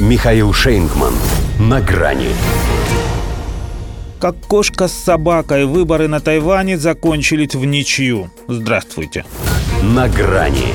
[0.00, 1.12] Михаил Шейнгман.
[1.58, 2.30] На грани.
[4.18, 8.30] Как кошка с собакой, выборы на Тайване закончились в ничью.
[8.48, 9.26] Здравствуйте.
[9.82, 10.68] На грани.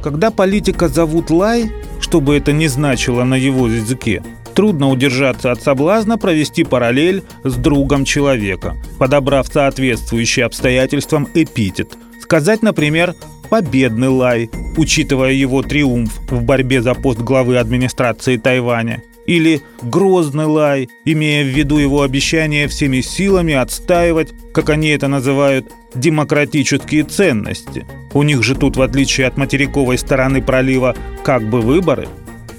[0.00, 4.22] Когда политика зовут Лай, что бы это ни значило на его языке,
[4.54, 11.98] трудно удержаться от соблазна провести параллель с другом человека, подобрав соответствующий обстоятельствам эпитет.
[12.22, 13.16] Сказать, например,
[13.48, 20.88] победный лай, учитывая его триумф в борьбе за пост главы администрации Тайваня, или грозный лай,
[21.04, 27.86] имея в виду его обещание всеми силами отстаивать, как они это называют, демократические ценности.
[28.14, 32.08] У них же тут, в отличие от материковой стороны пролива, как бы выборы.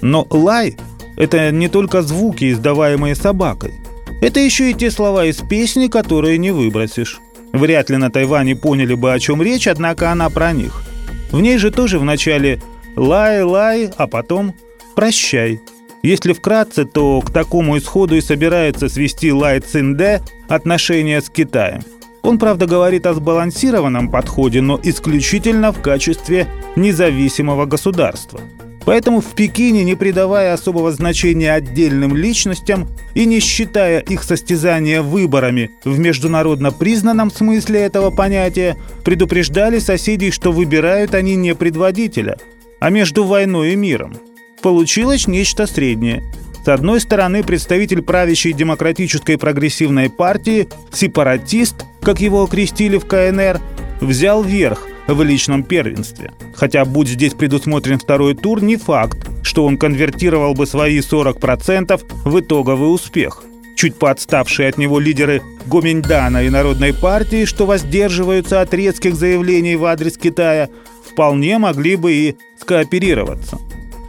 [0.02, 0.76] Но лай–
[1.16, 3.74] это не только звуки, издаваемые собакой.
[4.20, 7.20] Это еще и те слова из песни, которые не выбросишь.
[7.52, 10.82] Вряд ли на Тайване поняли бы, о чем речь, однако она про них.
[11.30, 12.60] В ней же тоже вначале
[12.96, 14.54] «лай-лай», а потом
[14.94, 15.60] «прощай».
[16.02, 21.82] Если вкратце, то к такому исходу и собирается свести Лай Цинде отношения с Китаем.
[22.22, 28.40] Он, правда, говорит о сбалансированном подходе, но исключительно в качестве независимого государства–
[28.88, 35.72] Поэтому в Пекине, не придавая особого значения отдельным личностям и не считая их состязания выборами
[35.84, 42.38] в международно признанном смысле этого понятия, предупреждали соседей, что выбирают они не предводителя,
[42.80, 44.16] а между войной и миром.
[44.62, 46.22] Получилось нечто среднее.
[46.64, 53.60] С одной стороны, представитель правящей демократической прогрессивной партии, сепаратист, как его окрестили в КНР,
[54.00, 56.32] взял верх– в личном первенстве.
[56.54, 62.40] Хотя, будь здесь предусмотрен второй тур, не факт, что он конвертировал бы свои 40% в
[62.40, 63.42] итоговый успех.
[63.76, 69.84] Чуть поотставшие от него лидеры Гоминьдана и Народной партии, что воздерживаются от резких заявлений в
[69.84, 70.68] адрес Китая,
[71.08, 73.58] вполне могли бы и скооперироваться.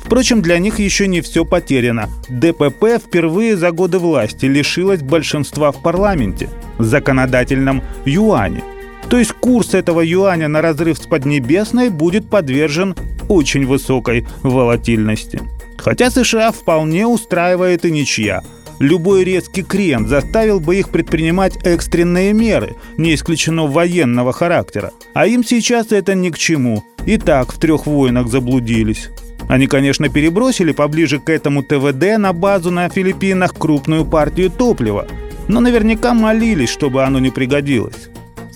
[0.03, 2.09] Впрочем, для них еще не все потеряно.
[2.29, 8.63] ДПП впервые за годы власти лишилась большинства в парламенте, законодательном юане–
[9.09, 12.95] то есть курс этого юаня на разрыв с Поднебесной будет подвержен
[13.27, 15.41] очень высокой волатильности.
[15.77, 18.41] Хотя США вполне устраивает и ничья.
[18.79, 24.91] Любой резкий крен заставил бы их предпринимать экстренные меры, не исключено военного характера.
[25.13, 26.83] А им сейчас это ни к чему.
[27.05, 29.09] И так в трех войнах заблудились.
[29.49, 35.07] Они, конечно, перебросили поближе к этому ТВД на базу на Филиппинах крупную партию топлива,
[35.47, 38.09] но наверняка молились, чтобы оно не пригодилось.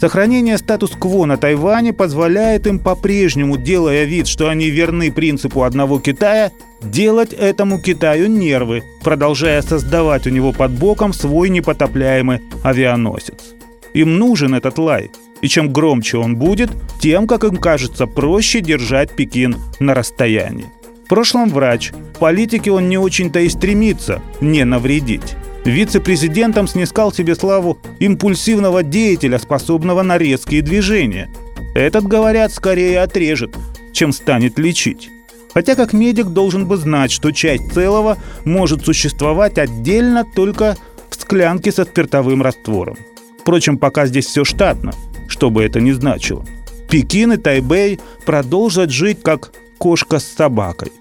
[0.04, 6.52] Сохранение статус-кво на Тайване позволяет им по-прежнему, делая вид, что они верны принципу одного Китая,
[6.82, 13.56] делать этому Китаю нервы, продолжая создавать у него под боком свой непотопляемый авианосец.
[13.94, 15.10] Им нужен этот лай,
[15.40, 20.66] и чем громче он будет, тем, как им кажется, проще держать Пекин на расстоянии.
[21.06, 25.38] В прошлом врач, политике он не очень-то и стремится не навредить.
[25.66, 31.30] Вице-президентом снискал себе славу импульсивного деятеля, способного на резкие движения.
[31.74, 33.56] Этот, говорят, скорее отрежет,
[33.94, 35.10] чем станет лечить.
[35.54, 40.76] Хотя как медик должен бы знать, что часть целого может существовать отдельно только
[41.10, 42.98] в склянке со спиртовым раствором.
[43.40, 44.94] Впрочем, пока здесь все штатно,
[45.28, 46.46] что бы это ни значило.
[46.90, 50.92] Пекин и Тайбэй продолжат жить как кошка с собакой.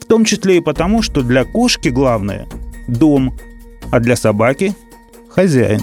[0.00, 2.46] В том числе и потому, что для кошки главное–
[2.88, 3.34] дом,
[3.92, 4.74] а для собаки–
[5.28, 5.82] хозяин.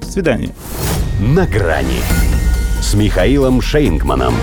[0.00, 0.50] До свидания.
[1.20, 2.02] На грани
[2.82, 4.34] с Михаилом Шейнгманом.